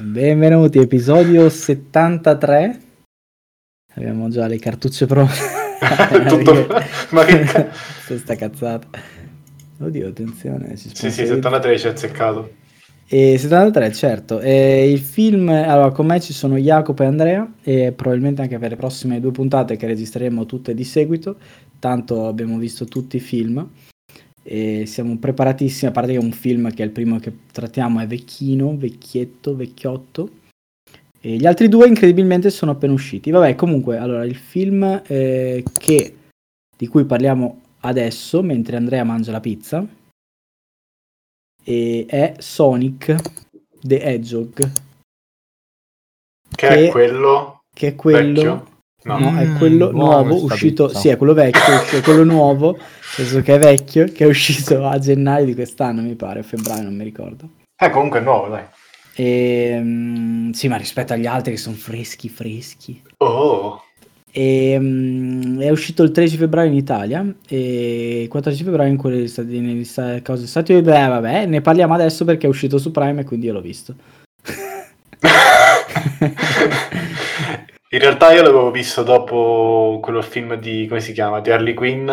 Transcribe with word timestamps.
Benvenuti, 0.00 0.78
episodio 0.78 1.48
73. 1.48 2.80
Abbiamo 3.94 4.28
già 4.28 4.46
le 4.46 4.58
cartucce 4.58 5.06
pronte. 5.06 5.34
Tutto... 6.26 6.66
Ma 7.10 7.24
che... 7.24 7.44
Questa 8.06 8.34
cazzata. 8.34 8.88
Oddio, 9.78 10.08
attenzione. 10.08 10.76
Sì, 10.76 10.90
sì, 10.92 11.10
73 11.10 11.78
ci 11.78 11.86
è 11.86 11.90
azzeccato. 11.90 12.52
E 13.06 13.38
73, 13.38 13.92
certo. 13.92 14.40
E 14.40 14.90
il 14.90 14.98
film, 14.98 15.48
allora, 15.48 15.92
con 15.92 16.06
me 16.06 16.20
ci 16.20 16.32
sono 16.32 16.56
Jacopo 16.56 17.02
e 17.02 17.06
Andrea 17.06 17.48
e 17.62 17.92
probabilmente 17.92 18.42
anche 18.42 18.58
per 18.58 18.70
le 18.70 18.76
prossime 18.76 19.20
due 19.20 19.30
puntate 19.30 19.76
che 19.76 19.86
registreremo 19.86 20.46
tutte 20.46 20.74
di 20.74 20.84
seguito, 20.84 21.36
tanto 21.78 22.26
abbiamo 22.26 22.58
visto 22.58 22.86
tutti 22.86 23.16
i 23.16 23.20
film 23.20 23.68
e 24.46 24.84
siamo 24.86 25.16
preparatissimi, 25.16 25.90
a 25.90 25.92
parte 25.94 26.12
che 26.12 26.18
è 26.18 26.22
un 26.22 26.32
film 26.32 26.70
che 26.72 26.82
è 26.82 26.86
il 26.86 26.92
primo 26.92 27.18
che 27.18 27.32
trattiamo, 27.50 28.00
è 28.00 28.06
vecchino, 28.06 28.76
vecchietto, 28.76 29.56
vecchiotto. 29.56 30.30
E 31.18 31.36
gli 31.36 31.46
altri 31.46 31.68
due 31.68 31.88
incredibilmente 31.88 32.50
sono 32.50 32.72
appena 32.72 32.92
usciti. 32.92 33.30
Vabbè, 33.30 33.54
comunque, 33.54 33.96
allora 33.96 34.26
il 34.26 34.36
film 34.36 35.02
eh, 35.06 35.64
che, 35.78 36.16
di 36.76 36.86
cui 36.86 37.06
parliamo 37.06 37.62
adesso, 37.80 38.42
mentre 38.42 38.76
Andrea 38.76 39.04
mangia 39.04 39.32
la 39.32 39.40
pizza, 39.40 39.86
è 41.64 42.34
Sonic 42.38 43.16
the 43.80 44.02
Hedgehog. 44.02 44.52
Che, 46.54 46.66
che 46.66 46.86
è 46.86 46.90
quello... 46.90 47.62
Che 47.72 47.86
è 47.86 47.94
quello... 47.94 48.42
Vecchio? 48.42 48.72
No. 49.04 49.18
no, 49.18 49.38
è 49.38 49.52
quello 49.58 49.90
mm, 49.90 49.96
nuovo 49.96 50.44
uscito, 50.44 50.86
pizza. 50.86 50.98
sì, 50.98 51.08
è 51.08 51.18
quello 51.18 51.34
vecchio, 51.34 51.98
è 51.98 52.00
quello 52.00 52.24
nuovo, 52.24 52.72
nel 52.72 53.26
senso 53.26 53.42
che 53.42 53.54
è 53.54 53.58
vecchio, 53.58 54.06
che 54.06 54.24
è 54.24 54.26
uscito 54.26 54.86
a 54.86 54.98
gennaio 54.98 55.44
di 55.44 55.54
quest'anno, 55.54 56.00
mi 56.00 56.14
pare, 56.14 56.42
febbraio, 56.42 56.84
non 56.84 56.96
mi 56.96 57.04
ricordo. 57.04 57.48
Eh, 57.76 57.90
comunque 57.90 58.20
è 58.20 58.22
nuovo, 58.22 58.48
dai. 58.48 58.64
E, 59.14 59.76
um, 59.78 60.52
sì, 60.52 60.68
ma 60.68 60.76
rispetto 60.76 61.12
agli 61.12 61.26
altri 61.26 61.52
che 61.52 61.58
sono 61.58 61.76
freschi, 61.76 62.30
freschi. 62.30 63.02
Oh. 63.18 63.82
E, 64.30 64.76
um, 64.78 65.60
è 65.60 65.68
uscito 65.68 66.02
il 66.02 66.10
13 66.10 66.38
febbraio 66.38 66.70
in 66.70 66.76
Italia 66.76 67.34
e 67.46 68.22
il 68.22 68.28
14 68.28 68.64
febbraio 68.64 68.90
in 68.90 68.96
quelle 68.96 69.28
stati, 69.28 69.60
negli 69.60 69.84
stati, 69.84 70.22
cose 70.22 70.46
stati 70.46 70.72
eh, 70.72 70.80
vabbè, 70.80 71.44
ne 71.44 71.60
parliamo 71.60 71.92
adesso 71.92 72.24
perché 72.24 72.46
è 72.46 72.48
uscito 72.48 72.78
su 72.78 72.90
Prime 72.90 73.20
e 73.20 73.24
quindi 73.24 73.46
io 73.46 73.52
l'ho 73.52 73.60
visto. 73.60 73.94
In 77.94 78.00
realtà 78.00 78.32
io 78.32 78.42
l'avevo 78.42 78.72
visto 78.72 79.04
dopo 79.04 80.00
quello 80.02 80.20
film 80.20 80.56
di, 80.56 80.88
come 80.88 81.00
si 81.00 81.12
chiama, 81.12 81.40
di 81.40 81.52
Harley 81.52 81.74
Quinn. 81.74 82.06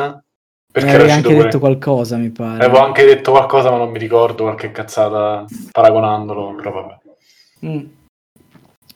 Perché 0.72 0.92
eh, 0.92 0.94
avevi 0.94 1.10
anche 1.10 1.32
pure... 1.32 1.46
detto 1.46 1.58
qualcosa, 1.58 2.18
mi 2.18 2.30
pare. 2.30 2.64
Avevo 2.64 2.86
anche 2.86 3.04
detto 3.04 3.32
qualcosa, 3.32 3.72
ma 3.72 3.78
non 3.78 3.90
mi 3.90 3.98
ricordo 3.98 4.44
qualche 4.44 4.72
cazzata 4.72 5.44
paragonandolo, 5.72 6.54
però 6.54 6.72
vabbè. 6.72 6.98
Mm. 7.66 7.70
Nel 7.70 7.90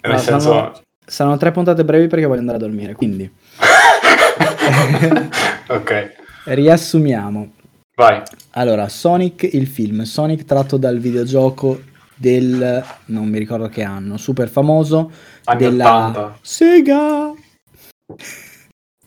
allora, 0.02 0.20
senso... 0.20 0.52
Saranno, 0.52 0.82
saranno 1.04 1.38
tre 1.38 1.52
puntate 1.52 1.84
brevi 1.84 2.06
perché 2.06 2.28
voglio 2.28 2.42
andare 2.42 2.58
a 2.58 2.62
dormire, 2.62 2.94
quindi... 2.94 3.34
ok. 5.68 6.16
Riassumiamo. 6.44 7.52
Vai. 7.96 8.22
Allora, 8.52 8.88
Sonic, 8.90 9.50
il 9.54 9.66
film. 9.66 10.04
Sonic 10.04 10.46
tratto 10.46 10.78
dal 10.78 11.00
videogioco 11.00 11.82
del 12.16 12.84
non 13.06 13.28
mi 13.28 13.38
ricordo 13.38 13.68
che 13.68 13.84
anno, 13.84 14.18
super 14.18 14.48
famoso 14.48 15.12
Anni 15.46 15.60
della 15.60 16.08
80. 16.08 16.38
Sega. 16.42 17.34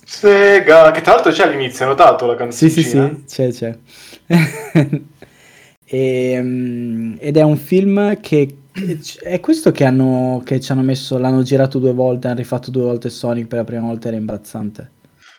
Sega, 0.04 0.91
che 0.91 1.00
tra 1.00 1.14
l'altro 1.14 1.32
c'è 1.32 1.44
all'inizio, 1.44 1.84
hai 1.84 1.91
notato 1.91 2.26
la 2.26 2.34
canzone? 2.34 2.70
Sì, 2.70 2.82
sì, 2.82 2.88
sì, 2.88 3.24
c'è, 3.26 3.50
c'è. 3.50 3.78
e, 5.84 6.38
um, 6.38 7.16
ed 7.19 7.36
è 7.36 7.42
un 7.42 7.56
film 7.56 8.20
che 8.20 8.56
è 9.22 9.40
questo 9.40 9.72
che 9.72 9.84
hanno 9.84 10.40
che 10.44 10.60
ci 10.60 10.72
hanno 10.72 10.82
messo, 10.82 11.19
l'hanno 11.19 11.42
girato 11.42 11.78
due 11.78 11.92
volte, 11.92 12.28
hanno 12.28 12.36
rifatto 12.36 12.70
due 12.70 12.84
volte 12.84 13.10
Sonic 13.10 13.46
per 13.46 13.58
la 13.58 13.64
prima 13.64 13.86
volta, 13.86 14.08
era 14.08 14.16
imbarazzante. 14.16 14.92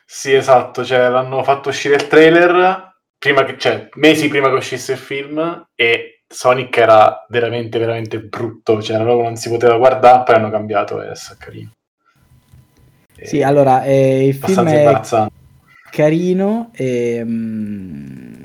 Sì, 0.05 0.33
esatto, 0.33 0.83
cioè 0.83 1.09
l'hanno 1.09 1.43
fatto 1.43 1.69
uscire 1.69 1.95
il 1.95 2.07
trailer 2.07 2.97
prima 3.17 3.43
che, 3.43 3.57
cioè, 3.57 3.89
mesi 3.95 4.27
prima 4.27 4.49
che 4.49 4.55
uscisse 4.55 4.93
il 4.93 4.97
film 4.97 5.67
e 5.75 6.18
Sonic 6.31 6.77
era 6.77 7.25
veramente, 7.27 7.79
veramente 7.79 8.19
brutto, 8.19 8.81
cioè 8.83 8.97
proprio 8.97 9.23
non 9.23 9.35
si 9.35 9.49
poteva 9.49 9.77
guardare, 9.77 10.23
poi 10.23 10.35
hanno 10.35 10.51
cambiato 10.51 11.01
e 11.01 11.05
adesso 11.05 11.33
è 11.33 11.37
carino. 11.37 11.71
E 13.15 13.25
sì, 13.25 13.41
allora, 13.41 13.83
eh, 13.83 14.27
il 14.27 14.35
film 14.35 14.67
è 14.67 15.01
carino 15.89 16.69
e... 16.73 17.21
Um... 17.25 18.37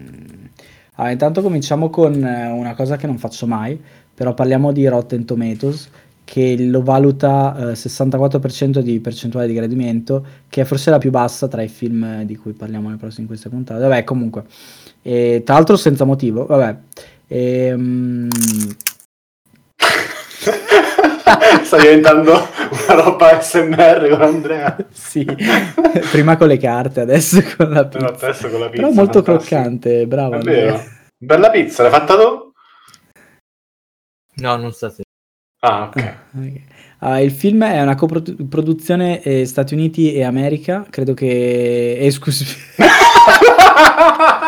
Allora, 0.96 1.12
intanto 1.12 1.42
cominciamo 1.42 1.90
con 1.90 2.14
una 2.14 2.74
cosa 2.74 2.96
che 2.96 3.06
non 3.06 3.18
faccio 3.18 3.46
mai, 3.46 3.78
però 4.14 4.32
parliamo 4.32 4.72
di 4.72 4.86
Rotten 4.86 5.24
Tomatoes, 5.24 5.90
che 6.24 6.56
lo 6.56 6.82
valuta 6.82 7.70
eh, 7.70 7.72
64% 7.72 8.78
di 8.78 9.00
percentuale 9.00 9.46
di 9.48 9.54
gradimento, 9.54 10.24
che 10.48 10.62
è 10.62 10.64
forse 10.64 10.90
la 10.90 10.98
più 10.98 11.10
bassa 11.10 11.48
tra 11.48 11.62
i 11.62 11.68
film 11.68 12.22
di 12.22 12.36
cui 12.36 12.52
parliamo 12.52 12.86
nelle 12.86 12.98
prossime 12.98 13.22
in 13.22 13.26
queste 13.26 13.48
puntate. 13.48 13.80
Vabbè, 13.80 14.04
comunque. 14.04 14.44
E, 15.02 15.42
tra 15.44 15.54
l'altro 15.54 15.76
senza 15.76 16.04
motivo, 16.04 16.46
vabbè. 16.46 16.76
Ehm... 17.28 18.28
Sta 21.62 21.78
diventando 21.78 22.32
una 22.32 23.02
roba 23.02 23.40
SMR 23.40 24.08
con 24.10 24.22
Andrea. 24.22 24.76
sì, 24.90 25.24
prima 26.10 26.36
con 26.36 26.48
le 26.48 26.58
carte, 26.58 27.00
adesso 27.00 27.42
con 27.56 27.70
la 27.70 27.86
pizza. 27.86 28.06
No, 28.06 28.12
adesso 28.12 28.50
con 28.50 28.60
la 28.60 28.68
pizza. 28.68 28.82
Però 28.82 28.94
molto 28.94 29.22
fantastico. 29.22 29.54
croccante, 29.54 30.06
bravo. 30.06 30.34
È 30.34 30.38
vero. 30.40 30.82
Bella 31.16 31.48
pizza, 31.50 31.82
l'hai 31.82 31.92
fatta 31.92 32.16
tu? 32.16 32.52
No, 34.36 34.56
non 34.56 34.72
stasera. 34.72 35.04
Ah, 35.60 35.84
ok. 35.84 35.96
Ah, 35.96 36.16
okay. 36.36 36.64
Uh, 37.00 37.22
il 37.22 37.32
film 37.32 37.64
è 37.64 37.80
una 37.80 37.94
coproduzione 37.94 39.22
eh, 39.22 39.46
Stati 39.46 39.72
Uniti 39.74 40.14
e 40.14 40.24
America, 40.24 40.86
credo 40.90 41.14
che... 41.14 41.96
Eh, 41.98 42.10
scusi. 42.10 42.44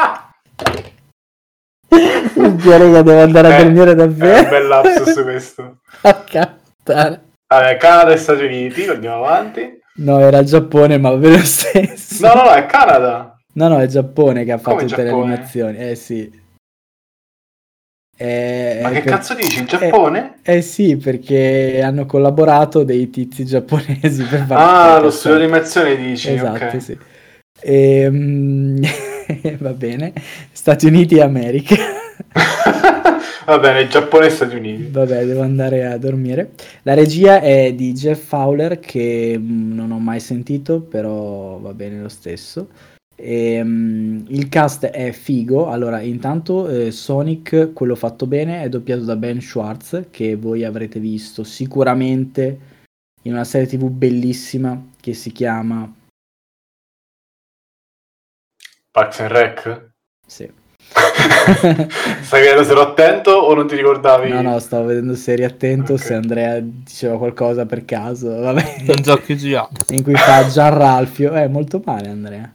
Dichiaro 2.67 2.91
che 2.91 3.03
devo 3.05 3.21
andare 3.21 3.55
a 3.55 3.59
eh, 3.59 3.63
dormire 3.63 3.95
davvero. 3.95 4.37
È 4.37 4.43
un 4.43 4.49
bel 4.49 4.67
lapsus 4.67 5.23
questo. 5.23 5.79
a 6.01 6.15
cattare. 6.15 7.23
Vabbè, 7.47 7.77
Canada 7.77 8.13
e 8.13 8.17
Stati 8.17 8.45
Uniti, 8.45 8.89
andiamo 8.89 9.25
avanti. 9.25 9.81
No, 9.99 10.19
era 10.19 10.43
Giappone, 10.43 10.99
ma 10.99 11.15
ve 11.15 11.31
lo 11.31 11.45
stesso. 11.45 12.27
No, 12.27 12.35
no, 12.35 12.43
no, 12.43 12.51
è 12.51 12.67
Canada. 12.67 13.39
No, 13.53 13.69
no, 13.69 13.79
è 13.79 13.87
Giappone 13.87 14.45
che 14.45 14.51
ha 14.51 14.59
fatto 14.59 14.85
tutte 14.85 15.05
le 15.05 15.11
animazioni. 15.11 15.79
Eh 15.79 15.95
sì. 15.95 16.45
Eh, 18.19 18.81
ma 18.83 18.91
che 18.91 19.03
per... 19.03 19.13
cazzo 19.13 19.35
dici? 19.35 19.61
Il 19.61 19.67
Giappone? 19.67 20.39
Eh, 20.43 20.57
eh, 20.57 20.63
sì, 20.63 20.97
perché 20.97 21.81
hanno 21.85 22.05
collaborato 22.05 22.83
dei 22.83 23.11
tizi 23.11 23.45
giapponesi 23.45 24.25
per 24.25 24.45
fare. 24.45 24.97
Ah, 24.97 24.99
lo 24.99 25.11
studio 25.11 25.39
di 25.39 25.45
animazione 25.45 25.97
dici? 25.97 26.33
Esatto, 26.33 26.65
okay. 26.65 26.81
sì. 26.81 26.99
E, 27.61 28.07
um... 28.09 28.81
va 29.59 29.73
bene. 29.73 30.13
Stati 30.51 30.87
Uniti 30.87 31.17
e 31.17 31.23
America. 31.23 31.77
va 33.47 33.59
bene, 33.59 33.89
Giappone 33.89 34.27
e 34.27 34.31
Stati 34.31 34.57
Uniti. 34.57 34.89
Vabbè, 34.91 35.25
devo 35.25 35.43
andare 35.43 35.87
a 35.87 35.99
dormire. 35.99 36.53
La 36.83 36.95
regia 36.95 37.41
è 37.41 37.73
di 37.75 37.93
Jeff 37.93 38.27
Fowler 38.27 38.79
che 38.79 39.37
mm, 39.39 39.75
non 39.75 39.91
ho 39.91 39.99
mai 39.99 40.21
sentito, 40.21 40.81
però 40.81 41.59
va 41.59 41.73
bene 41.73 42.01
lo 42.01 42.09
stesso. 42.09 42.69
E, 43.15 43.61
um, 43.61 44.25
il 44.29 44.49
cast 44.49 44.87
è 44.87 45.13
figo. 45.13 45.69
Allora, 45.69 46.01
intanto 46.01 46.69
eh, 46.69 46.91
Sonic, 46.91 47.73
quello 47.73 47.95
fatto 47.95 48.27
bene, 48.27 48.63
è 48.63 48.69
doppiato 48.69 49.05
da 49.05 49.17
Ben 49.17 49.41
Schwartz, 49.41 50.07
che 50.11 50.37
voi 50.37 50.65
avrete 50.65 51.01
visto 51.01 51.45
sicuramente 51.45 52.75
in 53.23 53.33
una 53.33 53.45
serie 53.45 53.67
tv 53.67 53.89
bellissima 53.89 54.91
che 55.01 55.13
si 55.13 55.33
chiama 55.33 55.93
Parks 58.97 59.21
and 59.21 59.31
Rec? 59.31 59.91
Sì. 60.27 60.51
Stai 62.23 62.41
vedendo 62.41 62.65
se 62.65 62.71
ero 62.73 62.81
attento 62.83 63.31
o 63.31 63.55
non 63.55 63.67
ti 63.67 63.77
ricordavi? 63.77 64.29
No, 64.31 64.43
no, 64.43 64.59
stavo 64.59 64.87
vedendo 64.87 65.15
serie 65.15 65.45
attento 65.45 65.95
okay. 65.95 66.07
se 66.07 66.15
Andrea 66.15 66.61
diceva 66.61 67.17
qualcosa 67.19 67.67
per 67.67 67.85
caso. 67.85 68.41
Vabbè. 68.41 68.83
Non 68.87 68.97
giochi 69.01 69.37
già. 69.37 69.69
In 69.89 70.03
cui 70.03 70.15
fa 70.15 70.47
Gian 70.47 70.77
Ralfio. 70.77 71.35
Eh, 71.35 71.49
molto 71.49 71.81
male 71.85 72.09
Andrea. 72.09 72.53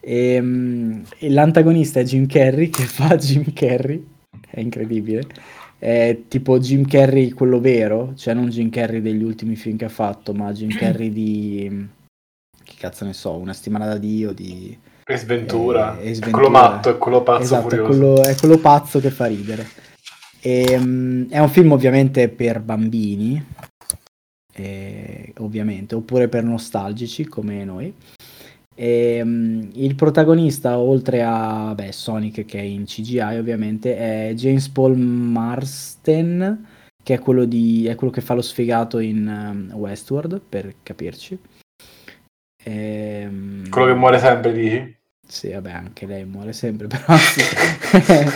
E, 0.00 0.38
um, 0.38 1.02
e 1.18 1.30
l'antagonista 1.30 2.00
è 2.00 2.02
Jim 2.04 2.26
Carrey 2.26 2.68
che 2.68 2.84
fa 2.84 3.16
Jim 3.16 3.52
Carrey. 3.52 4.04
È 4.50 4.60
incredibile. 4.60 5.26
È 5.78 6.18
tipo 6.28 6.58
Jim 6.58 6.86
Carrey 6.86 7.30
quello 7.30 7.60
vero, 7.60 8.12
cioè 8.16 8.34
non 8.34 8.48
Jim 8.48 8.70
Carrey 8.70 9.00
degli 9.00 9.22
ultimi 9.22 9.56
film 9.56 9.76
che 9.76 9.84
ha 9.84 9.90
fatto, 9.90 10.32
ma 10.32 10.52
Jim 10.52 10.70
Carrey 10.70 11.10
di... 11.10 11.88
Che 12.62 12.74
cazzo 12.78 13.04
ne 13.04 13.12
so, 13.12 13.36
una 13.36 13.52
settimana 13.52 13.86
da 13.86 13.98
Dio, 13.98 14.32
di 14.32 14.76
e 15.06 15.16
Sventura. 15.16 15.98
E, 15.98 16.10
e 16.10 16.14
Sventura. 16.14 16.42
Quello 16.42 16.50
matto 16.50 16.90
e 16.90 16.98
quello 16.98 17.22
pazzo 17.22 17.42
esatto, 17.42 17.74
è 17.74 17.80
quello, 17.80 18.22
è 18.22 18.34
quello, 18.36 18.58
pazzo 18.58 19.00
che 19.00 19.10
fa 19.10 19.26
ridere. 19.26 19.66
E, 20.40 20.76
um, 20.76 21.28
è 21.28 21.38
un 21.38 21.48
film 21.48 21.72
ovviamente 21.72 22.28
per 22.28 22.60
bambini, 22.60 23.42
eh, 24.54 25.32
ovviamente, 25.38 25.94
oppure 25.94 26.28
per 26.28 26.44
nostalgici 26.44 27.26
come 27.26 27.64
noi. 27.64 27.94
E, 28.74 29.20
um, 29.22 29.68
il 29.74 29.94
protagonista, 29.94 30.78
oltre 30.78 31.22
a 31.22 31.74
beh, 31.74 31.92
Sonic 31.92 32.44
che 32.44 32.58
è 32.58 32.62
in 32.62 32.84
CGI 32.84 33.36
ovviamente, 33.38 33.96
è 33.96 34.32
James 34.34 34.68
Paul 34.68 34.96
Marsden, 34.96 36.66
che 37.02 37.14
è 37.14 37.18
quello, 37.18 37.44
di, 37.44 37.86
è 37.86 37.94
quello 37.94 38.12
che 38.12 38.22
fa 38.22 38.32
lo 38.32 38.42
sfigato 38.42 38.98
in 38.98 39.68
um, 39.70 39.78
Westworld, 39.78 40.40
per 40.48 40.76
capirci. 40.82 41.38
Ehm... 42.64 43.68
Quello 43.68 43.86
che 43.86 43.94
muore 43.94 44.18
sempre, 44.18 44.52
dici? 44.52 44.96
Sì, 45.26 45.52
vabbè, 45.52 45.70
anche 45.70 46.06
lei 46.06 46.24
muore 46.24 46.52
sempre, 46.52 46.86
però 46.88 47.14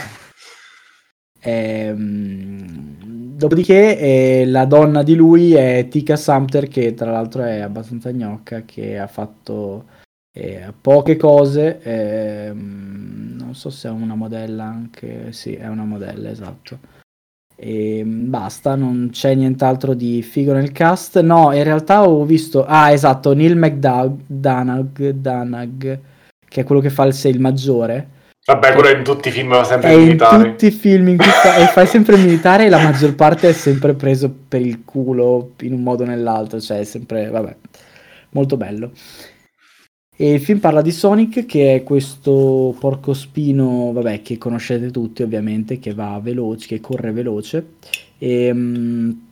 ehm... 1.40 2.96
Dopodiché 3.38 3.98
eh, 3.98 4.46
la 4.46 4.64
donna 4.64 5.02
di 5.04 5.14
lui 5.14 5.54
è 5.54 5.86
Tika 5.88 6.16
Sumter, 6.16 6.66
che 6.68 6.94
tra 6.94 7.10
l'altro 7.10 7.44
è 7.44 7.60
abbastanza 7.60 8.10
gnocca, 8.10 8.62
che 8.64 8.98
ha 8.98 9.06
fatto 9.06 9.86
eh, 10.32 10.72
poche 10.80 11.16
cose. 11.16 11.80
Ehm... 11.82 13.36
Non 13.38 13.54
so 13.54 13.70
se 13.70 13.88
è 13.88 13.90
una 13.90 14.14
modella 14.14 14.64
anche... 14.64 15.32
Sì, 15.32 15.54
è 15.54 15.68
una 15.68 15.84
modella, 15.84 16.30
esatto 16.30 16.97
e 17.60 18.04
basta, 18.06 18.76
non 18.76 19.08
c'è 19.10 19.34
nient'altro 19.34 19.94
di 19.94 20.22
figo 20.22 20.52
nel 20.52 20.70
cast. 20.70 21.20
No, 21.20 21.52
in 21.52 21.64
realtà 21.64 22.08
ho 22.08 22.24
visto. 22.24 22.64
Ah, 22.64 22.92
esatto, 22.92 23.34
Neil 23.34 23.56
McDonagh, 23.56 25.10
Danag, 25.10 26.00
che 26.48 26.60
è 26.60 26.64
quello 26.64 26.80
che 26.80 26.90
fa 26.90 27.04
il, 27.04 27.18
il 27.24 27.40
maggiore. 27.40 28.10
Vabbè, 28.46 28.72
quello 28.74 28.88
è 28.88 28.96
in 28.96 29.02
tutti 29.02 29.28
i 29.28 29.30
film 29.32 29.52
fa 29.52 29.64
sempre 29.64 29.88
è 29.88 29.92
il 29.92 29.98
militare. 29.98 30.36
In 30.36 30.50
tutti 30.50 30.66
i 30.66 30.70
film 30.70 31.08
in 31.08 31.16
cui 31.16 31.26
fa, 31.26 31.56
e 31.56 31.66
fai 31.66 31.86
sempre 31.86 32.14
il 32.14 32.22
militare 32.22 32.66
e 32.66 32.68
la 32.68 32.80
maggior 32.80 33.14
parte 33.14 33.48
è 33.48 33.52
sempre 33.52 33.94
preso 33.94 34.32
per 34.48 34.62
il 34.62 34.84
culo 34.84 35.50
in 35.62 35.72
un 35.72 35.82
modo 35.82 36.04
o 36.04 36.06
nell'altro, 36.06 36.60
cioè 36.60 36.78
è 36.78 36.84
sempre, 36.84 37.28
vabbè, 37.28 37.56
molto 38.30 38.56
bello. 38.56 38.92
E 40.20 40.32
il 40.32 40.40
film 40.40 40.58
parla 40.58 40.82
di 40.82 40.90
Sonic, 40.90 41.46
che 41.46 41.76
è 41.76 41.82
questo 41.84 42.74
porcospino, 42.80 43.92
vabbè, 43.92 44.20
che 44.20 44.36
conoscete 44.36 44.90
tutti 44.90 45.22
ovviamente, 45.22 45.78
che 45.78 45.94
va 45.94 46.18
veloce, 46.20 46.66
che 46.66 46.80
corre 46.80 47.12
veloce, 47.12 47.74
e, 48.18 48.50
um, 48.50 49.28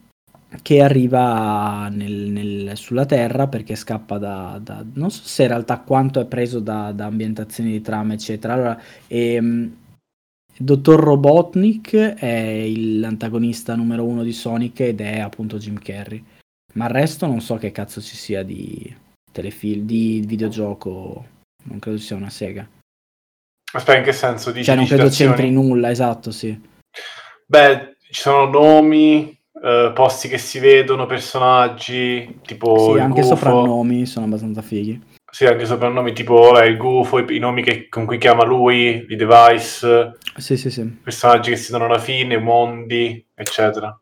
che 0.61 0.81
arriva 0.81 1.89
nel, 1.89 2.29
nel, 2.29 2.77
sulla 2.77 3.05
Terra 3.05 3.47
perché 3.47 3.75
scappa 3.75 4.17
da, 4.17 4.61
da, 4.63 4.85
Non 4.93 5.11
so 5.11 5.23
se 5.25 5.41
in 5.41 5.49
realtà 5.49 5.79
quanto 5.79 6.21
è 6.21 6.25
preso 6.25 6.61
da, 6.61 6.93
da 6.93 7.03
ambientazioni 7.03 7.71
di 7.71 7.81
trama, 7.81 8.13
eccetera. 8.13 8.53
Allora, 8.53 8.81
e, 9.07 9.37
um, 9.39 9.75
Dottor 10.57 11.01
Robotnik 11.01 11.95
è 11.95 12.65
l'antagonista 12.69 13.75
numero 13.75 14.05
uno 14.05 14.23
di 14.23 14.31
Sonic 14.31 14.79
ed 14.79 15.01
è 15.01 15.19
appunto 15.19 15.57
Jim 15.57 15.77
Carrey. 15.79 16.23
Ma 16.75 16.85
il 16.85 16.91
resto 16.91 17.25
non 17.25 17.41
so 17.41 17.55
che 17.55 17.73
cazzo 17.73 17.99
ci 17.99 18.15
sia 18.15 18.41
di 18.43 19.05
telefilm, 19.37 19.85
di 19.85 20.23
videogioco, 20.25 21.25
non 21.65 21.79
credo 21.79 21.97
sia 21.97 22.15
una 22.15 22.29
sega. 22.29 22.67
Aspetta, 23.73 23.97
in 23.97 24.03
che 24.03 24.13
senso? 24.13 24.51
Dici 24.51 24.65
cioè, 24.65 24.75
non 24.75 24.85
credo 24.85 25.09
c'entri 25.09 25.51
nulla, 25.51 25.91
esatto, 25.91 26.31
sì. 26.31 26.59
Beh, 27.45 27.97
ci 27.99 28.21
sono 28.21 28.49
nomi, 28.49 29.37
eh, 29.63 29.91
posti 29.93 30.27
che 30.27 30.39
si 30.39 30.59
vedono, 30.59 31.05
personaggi, 31.05 32.39
tipo... 32.43 32.93
Sì, 32.93 32.99
anche 32.99 33.21
gufo. 33.21 33.35
soprannomi 33.35 34.05
sono 34.05 34.25
abbastanza 34.25 34.61
fighi. 34.61 34.99
Sì, 35.29 35.45
anche 35.45 35.65
soprannomi 35.65 36.13
tipo 36.13 36.59
eh, 36.59 36.67
il 36.67 36.77
gufo, 36.77 37.19
i, 37.19 37.35
i 37.35 37.39
nomi 37.39 37.61
che, 37.61 37.89
con 37.89 38.05
cui 38.05 38.17
chiama 38.17 38.43
lui, 38.43 39.05
i 39.07 39.15
device. 39.15 40.17
Sì, 40.37 40.57
sì, 40.57 40.71
sì. 40.71 40.83
Personaggi 41.03 41.51
che 41.51 41.57
si 41.57 41.71
danno 41.71 41.85
alla 41.85 41.99
fine, 41.99 42.39
mondi, 42.39 43.23
eccetera. 43.35 43.95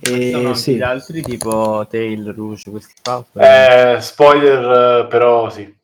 E 0.00 0.30
sono 0.30 0.54
sì. 0.54 0.76
gli 0.76 0.82
altri 0.82 1.22
tipo 1.22 1.86
Tail, 1.88 2.32
Rouge, 2.32 2.70
questi 2.70 2.94
qua? 3.02 3.24
Eh, 3.34 3.98
spoiler, 4.00 5.06
però 5.06 5.50
sì. 5.50 5.74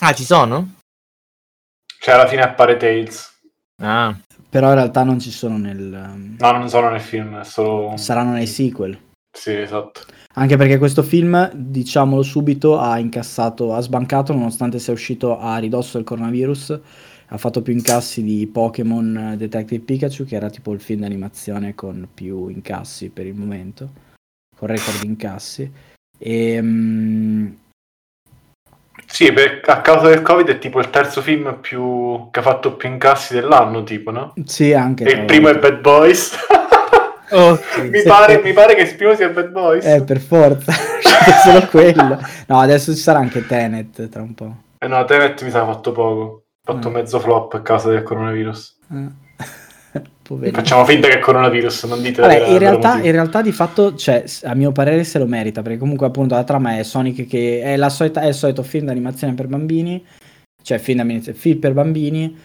Ah, 0.00 0.12
ci 0.14 0.24
sono? 0.24 0.76
Cioè, 2.00 2.14
alla 2.14 2.26
fine 2.26 2.42
appare 2.42 2.76
Tails. 2.76 3.38
Ah. 3.82 4.16
Però 4.48 4.68
in 4.68 4.74
realtà 4.74 5.04
non 5.04 5.20
ci 5.20 5.30
sono 5.30 5.58
nel... 5.58 5.78
Um, 5.78 6.36
no, 6.38 6.52
non 6.52 6.68
sono 6.68 6.90
nel 6.90 7.00
film, 7.00 7.40
solo... 7.42 7.96
Saranno 7.96 8.32
nei 8.32 8.46
sequel. 8.46 8.98
Sì, 9.30 9.54
esatto. 9.54 10.02
Anche 10.34 10.56
perché 10.56 10.78
questo 10.78 11.02
film, 11.02 11.50
diciamolo 11.52 12.22
subito, 12.22 12.78
ha 12.78 12.98
incassato, 12.98 13.74
ha 13.74 13.80
sbancato 13.80 14.32
nonostante 14.32 14.78
sia 14.78 14.92
uscito 14.92 15.38
a 15.38 15.58
ridosso 15.58 15.98
del 15.98 16.06
coronavirus 16.06 16.80
ha 17.32 17.38
fatto 17.38 17.62
più 17.62 17.72
incassi 17.72 18.22
di 18.22 18.48
Pokémon 18.48 19.34
Detective 19.36 19.84
Pikachu, 19.84 20.24
che 20.24 20.34
era 20.34 20.50
tipo 20.50 20.72
il 20.72 20.80
film 20.80 21.00
d'animazione 21.00 21.74
con 21.74 22.08
più 22.12 22.48
incassi 22.48 23.08
per 23.08 23.26
il 23.26 23.34
momento, 23.34 23.90
con 24.56 24.68
record 24.68 25.00
di 25.00 25.06
incassi. 25.06 25.72
E, 26.18 26.58
um... 26.58 27.56
Sì, 29.06 29.32
per, 29.32 29.60
a 29.64 29.80
causa 29.80 30.08
del 30.08 30.22
Covid 30.22 30.48
è 30.48 30.58
tipo 30.58 30.80
il 30.80 30.90
terzo 30.90 31.22
film 31.22 31.58
più, 31.60 32.28
che 32.30 32.40
ha 32.40 32.42
fatto 32.42 32.74
più 32.74 32.88
incassi 32.88 33.34
dell'anno, 33.34 33.84
tipo, 33.84 34.10
no? 34.10 34.34
Sì, 34.44 34.72
anche. 34.72 35.04
E 35.04 35.20
il 35.20 35.24
primo 35.24 35.48
è 35.48 35.58
Bad 35.58 35.80
Boys. 35.80 36.36
Oh, 37.32 37.56
mi, 37.82 38.02
pare, 38.02 38.42
mi, 38.42 38.52
pare, 38.52 38.74
che 38.74 38.82
il 38.82 38.96
primo 38.96 39.14
sia 39.14 39.28
Bad 39.28 39.50
Boys. 39.50 39.84
Eh, 39.84 40.02
per 40.02 40.18
forza, 40.18 40.72
solo 41.44 41.64
quello. 41.68 42.18
No, 42.48 42.58
adesso 42.58 42.92
ci 42.92 42.98
sarà 42.98 43.20
anche 43.20 43.46
Tenet 43.46 44.08
tra 44.08 44.20
un 44.20 44.34
po'. 44.34 44.56
Eh 44.76 44.88
no, 44.88 45.04
Tenet 45.04 45.40
mi 45.44 45.50
sa 45.50 45.64
fatto 45.64 45.92
poco 45.92 46.46
fatto 46.72 46.90
mm. 46.90 46.92
mezzo 46.92 47.20
flop 47.20 47.54
a 47.54 47.62
causa 47.62 47.90
del 47.90 48.02
coronavirus. 48.02 48.78
Mm. 48.92 49.06
Facciamo 50.52 50.84
finta 50.84 51.08
che 51.08 51.14
è 51.14 51.18
coronavirus, 51.18 51.84
non 51.84 52.00
dite 52.00 52.20
Vabbè, 52.20 52.48
in, 52.50 52.58
realtà, 52.58 53.00
in 53.00 53.10
realtà, 53.10 53.42
di 53.42 53.50
fatto, 53.50 53.96
cioè, 53.96 54.24
a 54.44 54.54
mio 54.54 54.70
parere, 54.70 55.02
se 55.02 55.18
lo 55.18 55.26
merita, 55.26 55.60
perché 55.60 55.78
comunque 55.78 56.06
appunto 56.06 56.36
la 56.36 56.44
trama 56.44 56.78
è 56.78 56.84
Sonic 56.84 57.26
che 57.26 57.62
è, 57.62 57.76
la 57.76 57.88
solita, 57.88 58.20
è 58.20 58.28
il 58.28 58.34
solito 58.34 58.62
film 58.62 58.86
d'animazione 58.86 59.34
per 59.34 59.48
bambini, 59.48 60.04
cioè 60.62 60.78
film, 60.78 61.20
film 61.20 61.58
per 61.58 61.72
bambini, 61.72 62.36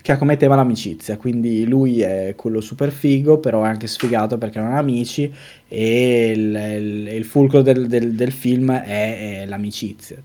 che 0.00 0.12
ha 0.12 0.16
come 0.16 0.38
tema 0.38 0.54
l'amicizia, 0.54 1.18
quindi 1.18 1.66
lui 1.66 2.00
è 2.00 2.32
quello 2.34 2.62
super 2.62 2.90
figo, 2.90 3.38
però 3.38 3.62
è 3.64 3.68
anche 3.68 3.86
sfigato 3.86 4.38
perché 4.38 4.60
non 4.60 4.72
ha 4.72 4.78
amici 4.78 5.30
e 5.68 6.30
il, 6.34 6.54
il, 6.54 7.08
il 7.08 7.24
fulcro 7.24 7.60
del, 7.60 7.86
del, 7.86 8.14
del 8.14 8.32
film 8.32 8.72
è, 8.72 9.42
è 9.42 9.46
l'amicizia 9.46 10.16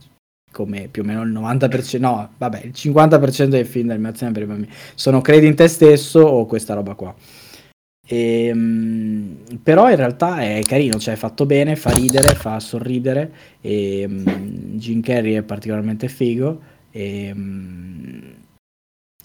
come 0.51 0.88
più 0.89 1.03
o 1.03 1.06
meno 1.06 1.22
il 1.24 1.32
90%, 1.32 2.00
no, 2.00 2.32
vabbè, 2.38 2.62
il 2.63 2.74
50% 2.75 3.46
dei 3.46 3.63
film 3.63 3.88
d'animazione 3.88 4.32
per 4.32 4.44
i 4.44 4.46
bambini 4.46 4.72
sono 4.96 5.22
credi 5.22 5.48
in 5.48 5.56
te 5.56 5.68
stesso 5.68 6.20
o 6.20 6.46
questa 6.46 6.74
roba 6.74 6.96
qua. 6.96 7.15
E, 8.12 8.46
ehm, 8.46 9.38
però 9.62 9.88
in 9.89 9.96
realtà 9.96 10.39
è 10.39 10.63
carino, 10.65 10.98
cioè 10.98 11.13
è 11.13 11.18
fatto 11.18 11.46
bene, 11.46 11.75
fa 11.75 11.91
ridere, 11.91 12.34
fa 12.34 12.60
sorridere 12.60 13.32
e 13.62 14.06
um, 14.08 14.24
Jim 14.77 15.01
Carrey 15.01 15.34
è 15.36 15.44
particolarmente 15.44 16.08
figo 16.08 16.60
e 16.89 17.32
um, 17.32 18.34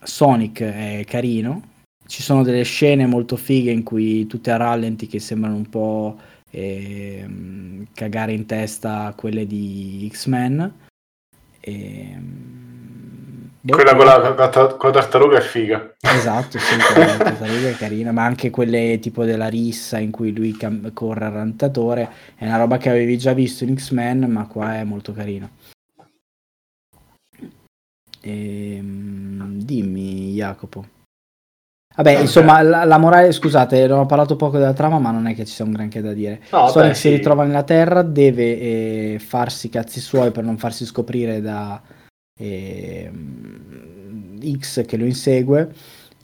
Sonic 0.02 0.60
è 0.60 1.02
carino. 1.06 1.72
Ci 2.06 2.22
sono 2.22 2.42
delle 2.42 2.64
scene 2.64 3.06
molto 3.06 3.36
fighe 3.36 3.70
in 3.70 3.82
cui 3.82 4.26
tutte 4.26 4.50
a 4.50 4.56
rallenti 4.58 5.06
che 5.06 5.18
sembrano 5.18 5.56
un 5.56 5.68
po' 5.70 6.18
eh, 6.50 7.26
cagare 7.94 8.32
in 8.32 8.44
testa 8.44 9.14
quelle 9.16 9.46
di 9.46 10.06
X-Men 10.12 10.72
e... 11.64 12.10
Ehm, 12.12 12.42
Quella 13.66 13.96
con 13.96 14.04
la, 14.04 14.20
con 14.76 14.90
la, 14.90 14.92
tartaruga 14.92 15.38
è 15.38 15.40
figa. 15.40 15.94
Esatto, 15.98 16.58
sì, 16.58 16.76
la 16.76 17.16
tartaruga 17.16 17.70
è 17.70 17.76
carina, 17.76 18.12
ma 18.12 18.22
anche 18.22 18.50
quelle 18.50 18.98
tipo 19.00 19.24
della 19.24 19.48
rissa 19.48 19.98
in 19.98 20.10
cui 20.10 20.34
lui 20.34 20.54
cam- 20.54 20.92
corre 20.92 21.24
al 21.24 21.32
rantatore 21.32 22.10
è 22.36 22.44
una 22.44 22.58
roba 22.58 22.76
che 22.76 22.90
avevi 22.90 23.16
già 23.16 23.32
visto 23.32 23.64
in 23.64 23.74
X-Men, 23.74 24.30
ma 24.30 24.46
qua 24.46 24.74
è 24.74 24.84
molto 24.84 25.14
carina. 25.14 25.48
E... 28.20 28.76
Ehm, 28.76 29.62
dimmi, 29.62 30.32
Jacopo. 30.34 31.03
Vabbè, 31.96 32.18
insomma, 32.18 32.60
la, 32.62 32.84
la, 32.84 32.98
morale, 32.98 33.30
scusate, 33.30 33.90
ho 33.90 34.06
parlato 34.06 34.34
poco 34.34 34.58
della 34.58 34.72
trama, 34.72 34.98
ma 34.98 35.12
non 35.12 35.26
è 35.26 35.34
che 35.34 35.44
ci 35.44 35.54
sia 35.54 35.64
un 35.64 35.70
granché 35.70 36.00
da 36.00 36.12
dire. 36.12 36.42
No, 36.50 36.68
Sonic 36.68 36.90
beh, 36.90 36.94
si 36.94 37.00
sì. 37.02 37.10
ritrova 37.10 37.44
nella 37.44 37.62
Terra, 37.62 38.02
deve 38.02 38.58
eh, 38.58 39.18
farsi 39.24 39.68
cazzi 39.68 40.00
suoi 40.00 40.32
per 40.32 40.42
non 40.42 40.58
farsi 40.58 40.84
scoprire 40.86 41.40
da 41.40 41.80
eh, 42.36 43.10
X 44.58 44.84
che 44.84 44.96
lo 44.96 45.04
insegue. 45.04 45.72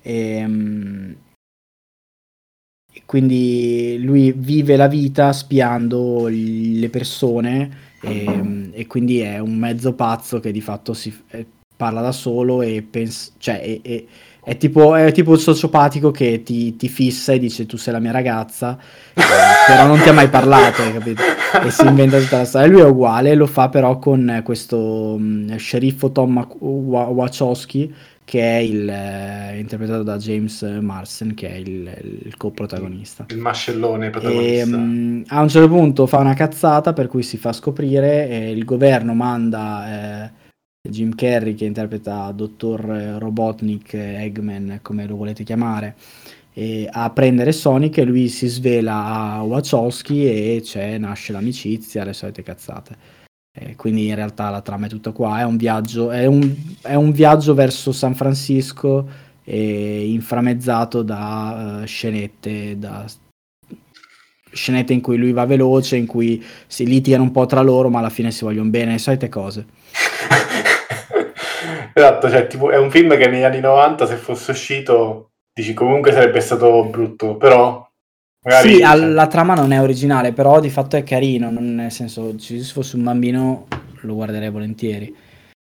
Ehm, 0.03 1.17
e, 2.93 3.03
quindi 3.07 4.01
lui 4.03 4.33
vive 4.33 4.75
la 4.75 4.89
vita 4.89 5.33
spiando 5.33 6.27
le 6.29 6.89
persone 6.89 7.89
e, 8.03 8.25
ehm, 8.25 8.71
e 8.73 8.87
quindi 8.89 9.21
è 9.21 9.39
un 9.39 9.55
mezzo 9.55 9.95
pazzo 9.95 10.41
che 10.41 10.51
di 10.51 10.61
fatto 10.61 10.95
si, 10.95 11.17
eh, 11.29 11.47
parla 11.77 12.01
da 12.01 12.13
solo 12.13 12.61
e 12.61 12.83
pensa... 12.83 13.31
Cioè, 13.39 13.61
e, 13.63 13.81
e, 13.85 14.07
è 14.43 14.57
tipo, 14.57 14.95
è 14.95 15.13
tipo 15.13 15.35
il 15.35 15.39
sociopatico 15.39 16.11
che 16.11 16.43
ti, 16.43 16.75
ti, 16.77 16.89
fissa 16.89 17.33
e 17.33 17.39
dice 17.39 17.67
tu 17.67 17.77
sei 17.77 17.93
la 17.93 17.99
mia 17.99 18.11
ragazza, 18.11 18.79
eh, 19.13 19.21
però 19.67 19.87
non 19.87 20.01
ti 20.01 20.09
ha 20.09 20.13
mai 20.13 20.29
parlato, 20.29 20.83
capito? 20.93 21.23
E 21.63 21.71
si 21.71 21.87
inventa 21.87 22.19
tutta 22.19 22.39
la 22.39 22.45
storia. 22.45 22.67
E 22.67 22.71
lui 22.71 22.81
è 22.81 22.87
uguale, 22.87 23.35
lo 23.35 23.47
fa 23.47 23.69
però 23.69 23.99
con 23.99 24.41
questo 24.43 24.79
um, 24.79 25.55
sceriffo 25.57 26.11
Tom 26.11 26.47
Wachowski, 26.59 27.95
che 28.25 28.41
è 28.41 28.59
il, 28.61 28.89
eh, 28.89 29.59
interpretato 29.59 30.03
da 30.05 30.17
James 30.17 30.63
Marsden, 30.63 31.35
che 31.35 31.51
è 31.51 31.57
il, 31.57 32.21
il 32.25 32.37
co-protagonista. 32.39 33.27
Il 33.29 33.39
mascellone 33.39 34.09
protagonista. 34.09 34.55
E, 34.55 34.73
um, 34.73 35.23
a 35.27 35.41
un 35.43 35.49
certo 35.49 35.69
punto 35.69 36.07
fa 36.07 36.19
una 36.19 36.35
cazzata 36.35 36.95
per 36.95 37.09
cui 37.09 37.23
si 37.23 37.37
fa 37.37 37.53
scoprire 37.53 38.29
e 38.29 38.51
il 38.51 38.65
governo 38.65 39.13
manda... 39.13 40.25
Eh, 40.25 40.40
Jim 40.89 41.15
Carrey 41.15 41.55
che 41.55 41.67
interpreta 41.67 42.33
Dottor 42.33 42.81
Robotnik, 43.19 43.93
Eggman, 43.95 44.79
come 44.81 45.07
lo 45.07 45.17
volete 45.17 45.45
chiamare, 45.45 45.95
a 46.91 47.11
prendere 47.11 47.53
Sonic 47.53 47.99
e 47.99 48.05
lui 48.05 48.29
si 48.29 48.47
svela 48.47 49.05
a 49.05 49.43
Wachowski 49.43 50.25
e 50.27 50.61
c'è, 50.63 50.97
nasce 50.99 51.33
l'amicizia, 51.33 52.05
le 52.05 52.15
solite 52.15 52.43
cazzate. 52.43 53.19
Eh, 53.53 53.77
quindi 53.77 54.07
in 54.07 54.15
realtà 54.15 54.49
la 54.49 54.61
trama 54.63 54.87
è 54.87 54.89
tutta 54.89 55.13
qua, 55.13 55.41
è 55.41 55.45
un 55.45 55.57
viaggio, 55.57 56.11
è 56.11 56.25
un, 56.25 56.55
è 56.83 56.95
un 56.95 57.11
viaggio 57.11 57.53
verso 57.53 57.93
San 57.93 58.15
Francisco 58.15 59.09
eh, 59.45 60.09
inframezzato 60.09 61.03
da 61.03 61.81
uh, 61.83 61.87
scenette, 61.87 62.79
da 62.79 63.05
scenette 64.53 64.93
in 64.93 65.01
cui 65.01 65.17
lui 65.17 65.33
va 65.33 65.45
veloce, 65.47 65.97
in 65.97 66.07
cui 66.07 66.43
si 66.67 66.87
litigano 66.87 67.25
un 67.25 67.33
po' 67.33 67.47
tra 67.47 67.61
loro, 67.61 67.91
ma 67.91 67.99
alla 67.99 68.11
fine 68.11 68.31
si 68.31 68.45
vogliono 68.45 68.71
bene, 68.71 68.93
le 68.93 68.99
solite 68.99 69.29
cose. 69.29 69.67
esatto, 71.93 72.31
cioè, 72.31 72.47
tipo, 72.47 72.71
è 72.71 72.77
un 72.77 72.91
film 72.91 73.17
che 73.17 73.29
negli 73.29 73.43
anni 73.43 73.61
90 73.61 74.07
se 74.07 74.17
fosse 74.17 74.51
uscito 74.51 75.31
dici 75.53 75.75
comunque 75.75 76.13
sarebbe 76.13 76.41
stato 76.41 76.85
brutto, 76.85 77.37
però 77.37 77.87
Magari, 78.43 78.75
sì, 78.75 78.81
cioè... 78.81 78.97
la 78.97 79.27
trama 79.27 79.55
non 79.55 79.73
è 79.73 79.81
originale, 79.81 80.33
però 80.33 80.61
di 80.61 80.71
fatto 80.71 80.97
è 80.97 81.03
carino, 81.03 81.51
non 81.51 81.75
nel 81.75 81.93
senso, 81.93 82.39
se 82.39 82.59
fosse 82.63 82.97
un 82.97 83.03
bambino 83.03 83.67
lo 84.03 84.15
guarderei 84.15 84.51
volentieri. 84.51 85.15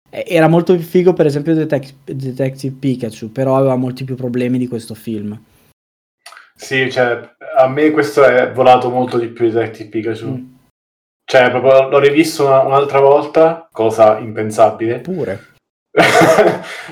Era 0.09 0.47
molto 0.47 0.75
più 0.75 0.83
figo, 0.83 1.13
per 1.13 1.25
esempio, 1.25 1.55
Detec- 1.55 2.11
Detective 2.11 2.75
Pikachu, 2.79 3.31
però 3.31 3.57
aveva 3.57 3.75
molti 3.75 4.03
più 4.03 4.15
problemi 4.15 4.57
di 4.57 4.67
questo 4.67 4.93
film. 4.93 5.39
Sì, 6.55 6.89
cioè, 6.91 7.35
a 7.57 7.67
me 7.67 7.91
questo 7.91 8.23
è 8.23 8.51
volato 8.51 8.89
molto 8.89 9.17
di 9.17 9.27
più 9.27 9.49
Detective 9.49 9.89
Pikachu. 9.89 10.27
Mm. 10.27 10.45
Cioè, 11.25 11.49
proprio 11.49 11.89
l'ho 11.89 11.99
rivisto 11.99 12.45
una, 12.45 12.61
un'altra 12.61 12.99
volta, 12.99 13.67
cosa 13.71 14.17
impensabile. 14.19 14.99
Pure. 14.99 15.55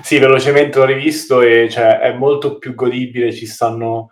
Sì, 0.02 0.18
velocemente 0.18 0.80
l'ho 0.80 0.86
rivisto 0.86 1.42
e 1.42 1.70
cioè, 1.70 2.00
è 2.00 2.14
molto 2.14 2.58
più 2.58 2.74
godibile, 2.76 3.34
ci 3.34 3.46
stanno 3.46 4.12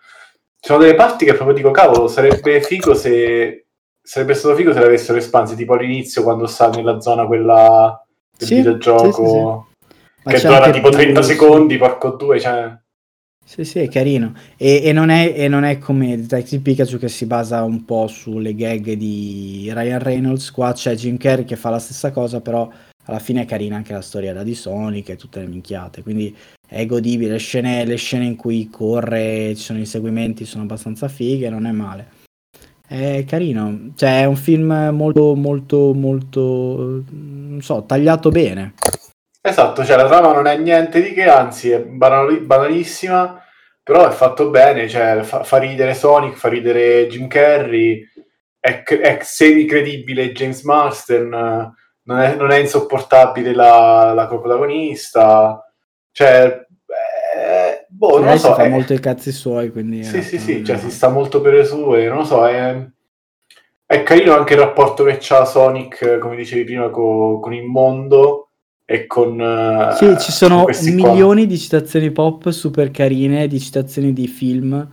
ci 0.64 0.70
sono 0.70 0.80
delle 0.80 0.96
parti 0.96 1.26
che 1.26 1.34
proprio 1.34 1.58
dico, 1.58 1.72
cavolo, 1.72 2.08
sarebbe 2.08 2.62
figo 2.62 2.94
se... 2.94 3.66
Sarebbe 4.02 4.34
stato 4.34 4.56
figo 4.56 4.72
se 4.72 4.80
l'avessero 4.80 5.18
espansi, 5.18 5.58
tipo 5.58 5.74
all'inizio 5.74 6.24
quando 6.24 6.46
sta 6.48 6.70
nella 6.70 7.02
zona 7.02 7.26
quella 7.26 8.02
del 8.38 8.48
sì, 8.48 8.56
videogioco, 8.56 9.68
sì, 9.78 9.90
sì, 10.24 10.42
che 10.42 10.48
dura 10.48 10.70
tipo 10.72 10.90
30 10.90 11.20
più, 11.20 11.30
secondi, 11.30 11.78
porco 11.78 12.12
due, 12.12 12.40
cioè... 12.40 12.78
Sì, 13.46 13.66
sì, 13.66 13.80
è 13.80 13.90
carino. 13.90 14.34
E, 14.56 14.84
e, 14.86 14.94
non 14.94 15.10
è, 15.10 15.34
e, 15.36 15.50
non 15.50 15.66
è, 15.66 15.80
come 15.80 16.16
Detective 16.16 16.62
Pikachu 16.62 16.98
che 16.98 17.10
si 17.10 17.26
basa 17.26 17.64
un 17.64 17.84
po' 17.84 18.08
sulle 18.08 18.56
gag 18.56 18.94
di 18.94 19.70
Ryan 19.74 20.00
Reynolds. 20.00 20.50
Qua 20.52 20.72
c'è 20.72 20.96
Jim 20.96 21.18
Carrey 21.18 21.44
che 21.44 21.58
fa 21.58 21.70
la 21.70 21.80
stessa 21.80 22.12
cosa, 22.12 22.40
però 22.40 22.70
alla 23.06 23.20
fine 23.20 23.42
è 23.42 23.46
carina 23.46 23.76
anche 23.76 23.94
la 23.94 24.02
storia 24.02 24.42
di 24.44 24.56
Sonic 24.56 25.10
e 25.10 25.16
tutte 25.16 25.40
le 25.40 25.48
minchiate. 25.48 26.04
Quindi 26.04 26.36
è 26.68 26.86
godibile. 26.86 27.34
Le 27.34 27.38
scene, 27.38 27.86
le 27.86 27.96
scene 27.96 28.26
in 28.26 28.36
cui 28.36 28.70
corre, 28.70 29.54
ci 29.56 29.64
sono 29.64 29.80
i 29.80 29.86
seguimenti, 29.86 30.46
sono 30.46 30.64
abbastanza 30.64 31.08
fighe, 31.08 31.50
non 31.50 31.66
è 31.66 31.72
male. 31.72 32.22
È 32.88 33.24
carino, 33.26 33.92
cioè 33.96 34.22
è 34.22 34.26
un 34.26 34.36
film 34.36 34.72
molto, 34.92 35.34
molto, 35.36 35.94
molto, 35.94 37.04
non 37.10 37.60
so, 37.62 37.84
tagliato 37.86 38.30
bene. 38.30 38.74
Esatto, 39.42 39.84
cioè 39.84 39.98
la 39.98 40.06
trama 40.06 40.32
non 40.32 40.48
è 40.48 40.58
niente 40.58 41.02
di 41.02 41.12
che, 41.12 41.24
anzi 41.24 41.72
è 41.72 41.82
banal- 41.82 42.42
banalissima, 42.42 43.42
però 43.82 44.08
è 44.08 44.12
fatto 44.12 44.50
bene, 44.50 44.88
cioè 44.88 45.22
fa, 45.24 45.44
fa 45.44 45.58
ridere 45.58 45.94
Sonic, 45.94 46.36
fa 46.36 46.50
ridere 46.50 47.08
Jim 47.08 47.28
Carrey, 47.28 48.08
è, 48.60 48.84
è 48.84 49.20
semi-credibile 49.22 50.32
James 50.32 50.62
Marsden, 50.64 51.74
non 52.04 52.20
è, 52.20 52.36
non 52.36 52.52
è 52.52 52.58
insopportabile 52.58 53.54
la, 53.54 54.14
la 54.14 54.28
protagonista, 54.28 55.64
cioè 56.12 56.66
eh, 57.36 57.86
boh, 57.88 58.20
non 58.20 58.32
lo 58.32 58.38
so. 58.38 58.54
fa 58.54 58.64
è... 58.64 58.70
molto 58.70 58.94
i 58.94 59.00
cazzi 59.00 59.32
suoi, 59.32 59.72
quindi... 59.72 60.04
Sì, 60.04 60.22
sì, 60.22 60.38
sì, 60.38 60.64
cioè 60.64 60.78
si 60.78 60.92
sta 60.92 61.10
molto 61.10 61.42
per 61.42 61.54
le 61.54 61.66
sue, 61.66 62.08
non 62.08 62.20
lo 62.20 62.26
so, 62.26 62.48
è... 62.48 62.76
è 63.86 64.04
carino 64.04 64.36
anche 64.36 64.54
il 64.54 64.60
rapporto 64.60 65.04
che 65.04 65.18
c'ha 65.20 65.46
Sonic, 65.46 66.18
come 66.20 66.36
dicevi 66.36 66.64
prima, 66.66 66.90
co- 66.90 67.40
con 67.40 67.54
il 67.54 67.64
mondo 67.64 68.50
e 68.86 69.08
con... 69.08 69.40
Uh, 69.40 69.96
sì, 69.96 70.18
ci 70.20 70.32
sono 70.32 70.66
milioni 70.82 71.42
qua. 71.42 71.52
di 71.52 71.58
citazioni 71.58 72.12
pop 72.12 72.50
super 72.50 72.92
carine, 72.92 73.48
di 73.48 73.60
citazioni 73.60 74.12
di 74.14 74.28
film 74.28 74.88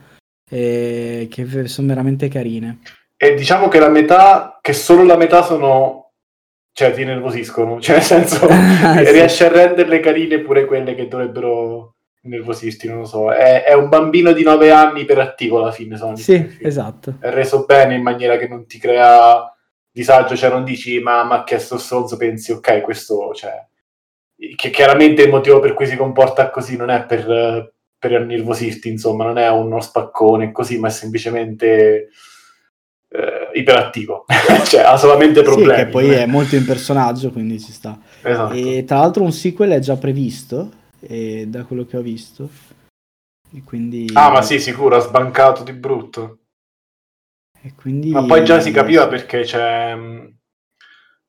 eh, 0.49 1.29
che 1.31 1.67
sono 1.67 1.89
veramente 1.89 2.29
carine. 2.29 2.79
E 3.17 3.35
diciamo 3.35 3.69
che 3.69 3.79
la 3.79 3.89
metà, 3.89 4.59
che 4.63 4.73
solo 4.73 5.05
la 5.05 5.17
metà 5.17 5.43
sono 5.43 6.00
cioè 6.81 6.93
ti 6.95 7.05
nervosiscono, 7.05 7.79
cioè 7.83 7.97
nel 7.97 8.05
senso 8.05 8.49
sì. 8.49 9.13
riesci 9.13 9.45
a 9.45 9.49
renderle 9.49 10.01
carine 10.01 10.39
pure 10.41 10.65
quelle 10.65 10.95
che 10.95 11.09
dovrebbero 11.09 11.97
nervosirti, 12.23 12.89
non 12.89 13.01
lo 13.01 13.05
so. 13.05 13.31
È, 13.31 13.65
è 13.65 13.75
un 13.75 13.91
bambino 13.91 14.33
di 14.33 14.43
9 14.43 14.71
anni 14.71 15.03
iperattivo 15.03 15.59
alla 15.59 15.73
fine, 15.73 15.99
Sonic. 15.99 16.19
Sì, 16.19 16.59
esatto. 16.63 17.17
È 17.21 17.29
reso 17.29 17.65
bene 17.67 17.97
in 17.97 18.03
maniera 18.03 18.39
che 18.39 18.49
non 18.49 18.67
ti 18.67 18.79
crea 18.79 19.55
disagio, 19.93 20.37
cioè 20.37 20.49
non 20.49 20.65
dici 20.65 21.01
ma 21.01 21.23
mi 21.25 21.33
ha 21.33 21.45
chiesto 21.45 21.77
stronzo, 21.77 22.17
pensi 22.17 22.53
ok, 22.53 22.81
questo, 22.81 23.33
cioè, 23.35 23.63
che 24.57 24.71
chiaramente 24.71 25.23
il 25.23 25.31
motivo 25.31 25.61
per 25.61 25.75
cui 25.75 25.87
si 25.87 25.97
comporta 25.97 26.49
così 26.49 26.77
non 26.77 26.89
è 26.89 27.05
per, 27.05 27.75
per 27.99 28.25
nervosirti, 28.25 28.89
insomma, 28.89 29.25
non 29.25 29.37
è 29.37 29.51
uno 29.51 29.81
spaccone 29.83 30.51
così, 30.51 30.79
ma 30.79 30.89
è 30.89 30.91
semplicemente 30.91 32.09
eh, 33.11 33.59
iperattivo, 33.59 34.25
cioè 34.67 34.83
ha 34.83 34.97
solamente 34.97 35.43
problemi. 35.43 35.79
Sì, 35.79 35.85
che 35.85 35.91
poi 35.91 36.11
è 36.11 36.27
molto 36.27 36.57
in 36.57 36.65
personaggio, 36.65 37.31
quindi 37.31 37.61
ci 37.61 37.73
sta. 37.73 37.99
Esatto. 38.23 38.55
E 38.55 38.85
tra 38.87 38.99
l'altro 38.99 39.25
un 39.25 39.33
sequel 39.33 39.71
è 39.71 39.79
già 39.81 39.97
previsto, 39.97 40.71
da 41.01 41.65
quello 41.65 41.85
che 41.85 41.97
ho 41.97 42.03
visto. 42.03 42.49
E 43.53 43.63
quindi... 43.65 44.09
Ah, 44.13 44.31
ma 44.31 44.43
sì, 44.43 44.61
sicuro, 44.61 44.97
ha 44.97 45.01
sbancato 45.01 45.65
di 45.65 45.73
brutto. 45.73 46.39
E 47.63 47.75
quindi... 47.75 48.11
Ma 48.11 48.25
poi 48.25 48.45
già 48.45 48.61
si 48.61 48.71
capiva 48.71 49.09
perché 49.09 49.43
c'è, 49.43 49.97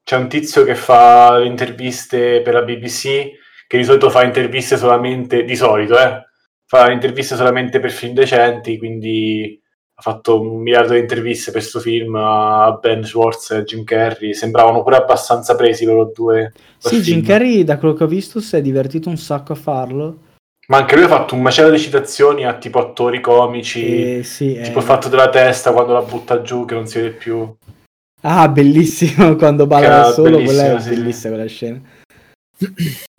c'è 0.04 0.16
un 0.18 0.28
tizio 0.30 0.64
che 0.64 0.76
fa 0.76 1.38
le 1.38 1.48
interviste 1.48 2.42
per 2.42 2.54
la 2.54 2.62
BBC, 2.62 3.30
che 3.68 3.78
di 3.78 3.84
solito 3.84 4.10
fa 4.10 4.24
interviste 4.24 4.78
solamente, 4.78 5.44
di 5.44 5.56
solito, 5.56 5.98
eh, 5.98 6.26
fa 6.66 6.92
interviste 6.92 7.36
solamente 7.36 7.80
per 7.80 7.92
film 7.92 8.14
decenti, 8.14 8.78
quindi 8.78 9.60
ha 10.02 10.12
fatto 10.14 10.42
un 10.42 10.62
miliardo 10.62 10.94
di 10.94 11.00
interviste 11.00 11.52
per 11.52 11.62
questo 11.62 11.80
film 11.80 12.16
a 12.16 12.78
Ben 12.82 13.04
Schwartz 13.04 13.52
e 13.52 13.64
Jim 13.64 13.84
Carrey, 13.84 14.34
sembravano 14.34 14.82
pure 14.82 14.96
abbastanza 14.96 15.56
presi 15.56 15.86
loro 15.86 16.12
due. 16.14 16.52
Sì, 16.80 17.00
Jim 17.02 17.24
Carrey 17.24 17.64
da 17.64 17.78
quello 17.78 17.94
che 17.94 18.04
ho 18.04 18.08
visto 18.08 18.42
si 18.42 18.56
è 18.56 18.62
divertito 18.62 19.10
un 19.10 19.18
sacco 19.18 19.54
a 19.54 19.56
farlo. 19.56 20.18
Ma 20.68 20.78
anche 20.78 20.96
lui 20.96 21.04
ha 21.04 21.10
fatto 21.10 21.36
un 21.36 21.42
macello 21.42 21.70
di 21.70 21.78
citazioni 21.78 22.46
a 22.46 22.58
tipo 22.58 22.80
attori 22.80 23.22
comici, 23.22 24.18
eh, 24.18 24.24
sì, 24.24 24.60
tipo 24.64 24.80
il 24.80 24.86
fatto 24.86 25.08
della 25.08 25.30
testa 25.30 25.72
quando 25.72 25.94
la 25.94 26.02
butta 26.02 26.42
giù 26.42 26.66
che 26.66 26.74
non 26.74 26.88
si 26.88 27.00
vede 27.00 27.12
più. 27.12 27.56
Ah, 28.22 28.48
bellissimo 28.48 29.36
quando 29.38 29.68
balla 29.68 29.88
da 29.88 30.12
solo, 30.12 30.42
quella 30.42 30.78
è 30.78 30.80
sì. 30.80 30.90
bellissima 30.90 31.34
quella 31.36 31.50
scena. 31.50 31.82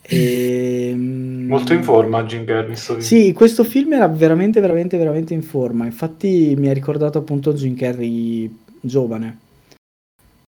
E... 0.03 0.97
Molto 1.47 1.73
in 1.73 1.83
forma 1.83 2.25
Jim 2.25 2.45
Carrey. 2.45 2.77
Sì, 2.77 3.33
questo 3.33 3.65
film 3.65 3.93
era 3.93 4.09
veramente, 4.09 4.61
veramente, 4.61 4.97
veramente 4.97 5.35
in 5.35 5.43
forma. 5.43 5.85
Infatti 5.85 6.55
mi 6.57 6.69
ha 6.69 6.73
ricordato 6.73 7.19
appunto 7.19 7.53
Jim 7.55 7.77
Carrey 7.77 8.55
giovane. 8.81 9.39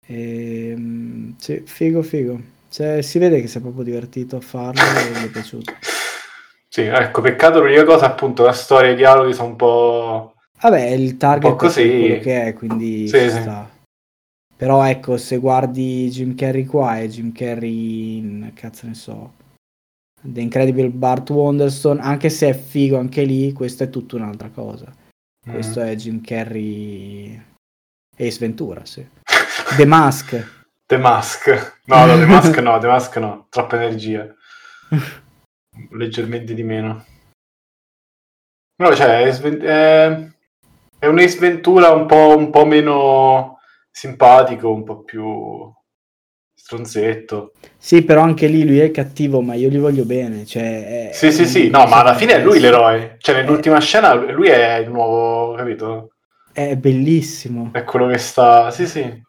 E... 0.07 0.71
Ehm, 0.71 1.35
sì, 1.39 1.63
figo, 1.65 2.03
figo. 2.03 2.41
Cioè, 2.71 3.03
si 3.03 3.19
vede 3.19 3.41
che 3.41 3.49
si 3.49 3.59
è 3.59 3.61
proprio 3.61 3.85
divertito 3.85 4.37
a 4.37 4.41
farlo 4.41 4.81
e 4.81 5.21
gli 5.21 5.25
è 5.25 5.31
piaciuto. 5.31 5.73
Sì, 6.69 6.83
ecco, 6.83 7.21
peccato 7.21 7.61
l'unica 7.61 7.85
cosa 7.85 8.07
appunto 8.07 8.45
la 8.45 8.53
storia 8.53 8.91
e 8.91 8.93
i 8.93 8.97
dialoghi 8.97 9.35
sono 9.35 9.49
un 9.49 9.57
po'... 9.57 10.35
Vabbè, 10.61 10.87
il 10.91 11.17
target 11.17 11.57
così. 11.57 11.83
è 11.83 11.99
quello 11.99 12.21
che 12.21 12.43
è, 12.45 12.53
quindi 12.53 13.09
sì, 13.09 13.31
sì. 13.31 13.51
Però 14.61 14.87
ecco, 14.87 15.17
se 15.17 15.39
guardi 15.39 16.11
Jim 16.11 16.35
Carrey 16.35 16.67
qua 16.67 17.01
e 17.01 17.09
Jim 17.09 17.33
Carrey 17.33 18.19
in, 18.19 18.51
cazzo 18.55 18.87
ne 18.87 18.95
so, 18.95 19.33
The 20.23 20.41
Incredible 20.41 20.91
Bart 20.91 21.31
Wonderstone, 21.31 22.01
anche 22.01 22.29
se 22.29 22.51
è 22.51 22.55
figo 22.55 22.99
anche 22.99 23.23
lì, 23.23 23.53
questo 23.53 23.85
è 23.85 23.91
tutta 23.91 24.17
un'altra 24.17 24.51
cosa. 24.51 24.87
Mm. 25.49 25.53
Questo 25.53 25.81
è 25.81 25.95
Jim 25.95 26.21
Carrey 26.21 27.43
Ace 28.17 28.39
Ventura, 28.39 28.85
sì. 28.85 29.07
The 29.77 29.87
Mask. 29.87 30.63
The 30.87 30.99
Mask. 30.99 31.81
No, 31.87 32.05
no, 32.05 32.19
The 32.19 32.27
Mask 32.27 32.59
no, 32.61 32.79
The 32.79 32.87
Mask 32.87 33.17
no, 33.17 33.47
troppa 33.49 33.77
energia. 33.77 34.35
Leggermente 35.93 36.53
di 36.53 36.63
meno. 36.63 37.05
No, 38.77 38.95
cioè, 38.95 39.23
è, 39.23 39.41
è, 39.41 40.31
è 40.99 41.07
un 41.07 41.19
Ace 41.19 41.39
Ventura 41.39 41.93
un 41.93 42.07
po', 42.07 42.37
un 42.37 42.51
po' 42.51 42.67
meno 42.67 43.61
simpatico, 43.91 44.71
un 44.71 44.85
po' 44.85 45.03
più 45.03 45.73
stronzetto. 46.71 47.53
Sì, 47.77 48.03
però 48.03 48.23
anche 48.23 48.47
lì 48.47 48.65
lui 48.65 48.79
è 48.79 48.93
cattivo, 48.93 49.41
ma 49.41 49.55
io 49.55 49.69
gli 49.69 49.79
voglio 49.79 50.05
bene. 50.05 50.47
Cioè, 50.47 51.09
è, 51.09 51.13
sì, 51.13 51.33
sì, 51.33 51.47
sì, 51.47 51.69
no, 51.69 51.87
ma 51.87 52.01
alla 52.01 52.15
fine 52.15 52.35
è 52.35 52.43
lui 52.43 52.61
l'eroe. 52.61 53.17
Cioè, 53.19 53.35
nell'ultima 53.35 53.79
è... 53.79 53.81
scena 53.81 54.15
lui 54.15 54.49
è 54.49 54.77
il 54.77 54.91
nuovo, 54.91 55.55
capito? 55.55 56.11
È 56.53 56.77
bellissimo. 56.77 57.71
È 57.73 57.83
quello 57.83 58.07
che 58.07 58.19
sta... 58.19 58.71
Sì, 58.71 58.87
sì. 58.87 59.23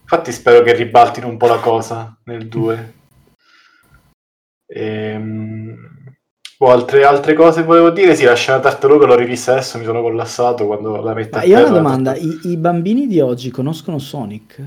Infatti 0.00 0.32
spero 0.32 0.62
che 0.62 0.74
ribaltino 0.74 1.28
un 1.28 1.36
po' 1.38 1.46
la 1.46 1.58
cosa 1.58 2.18
nel 2.24 2.46
2. 2.46 2.94
Ehm... 4.66 5.96
Boh, 6.58 6.72
altre, 6.72 7.04
altre, 7.04 7.34
cose 7.34 7.62
volevo 7.62 7.90
dire, 7.90 8.16
sì, 8.16 8.24
la 8.24 8.34
scena 8.34 8.58
tartaruga 8.58 9.06
l'ho 9.06 9.14
rivista 9.14 9.52
adesso, 9.52 9.78
mi 9.78 9.84
sono 9.84 10.02
collassato 10.02 10.66
quando 10.66 11.00
la 11.00 11.14
metto 11.14 11.38
Ma 11.38 11.44
io 11.44 11.56
ho 11.56 11.60
una 11.60 11.70
domanda, 11.70 12.16
I, 12.16 12.40
I, 12.46 12.56
bambini 12.56 13.06
di 13.06 13.20
oggi 13.20 13.50
conoscono 13.50 14.00
Sonic? 14.00 14.60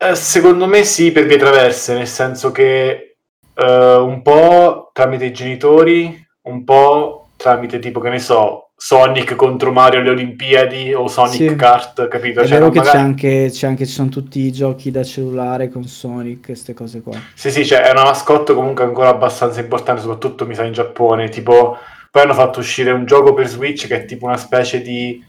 Eh, 0.00 0.14
secondo 0.14 0.68
me 0.68 0.84
sì, 0.84 1.10
per 1.10 1.26
vie 1.26 1.38
traverse, 1.38 1.92
nel 1.92 2.06
senso 2.06 2.52
che 2.52 3.16
uh, 3.54 3.64
un 3.64 4.22
po' 4.22 4.90
tramite 4.92 5.24
i 5.24 5.32
genitori, 5.32 6.24
un 6.42 6.62
po' 6.62 7.30
tramite 7.36 7.80
tipo, 7.80 7.98
che 7.98 8.10
ne 8.10 8.20
so, 8.20 8.70
Sonic 8.76 9.34
contro 9.34 9.72
Mario 9.72 9.98
alle 9.98 10.10
Olimpiadi 10.10 10.94
o 10.94 11.08
Sonic 11.08 11.50
sì. 11.50 11.56
Kart, 11.56 12.06
capito? 12.06 12.42
È 12.42 12.46
cioè, 12.46 12.58
vero 12.58 12.70
che 12.70 12.78
magari... 12.78 12.96
c'è, 12.96 13.02
anche, 13.02 13.50
c'è 13.50 13.66
anche, 13.66 13.86
ci 13.86 13.92
sono 13.92 14.08
tutti 14.08 14.38
i 14.38 14.52
giochi 14.52 14.92
da 14.92 15.02
cellulare 15.02 15.68
con 15.68 15.82
Sonic, 15.82 16.44
queste 16.44 16.74
cose 16.74 17.02
qua. 17.02 17.18
Sì, 17.34 17.50
sì, 17.50 17.66
cioè, 17.66 17.80
è 17.80 17.90
una 17.90 18.04
mascotte 18.04 18.54
comunque 18.54 18.84
ancora 18.84 19.08
abbastanza 19.08 19.58
importante, 19.58 20.02
soprattutto 20.02 20.46
mi 20.46 20.54
sa 20.54 20.62
in 20.62 20.74
Giappone, 20.74 21.28
tipo, 21.28 21.76
poi 22.08 22.22
hanno 22.22 22.34
fatto 22.34 22.60
uscire 22.60 22.92
un 22.92 23.04
gioco 23.04 23.34
per 23.34 23.48
Switch 23.48 23.88
che 23.88 24.02
è 24.02 24.04
tipo 24.04 24.26
una 24.26 24.36
specie 24.36 24.80
di 24.80 25.20